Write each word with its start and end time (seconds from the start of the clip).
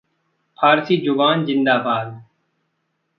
फ़ारसी 0.59 0.97
ज़ुबान 1.05 1.45
ज़िंदाबाद! 1.45 2.21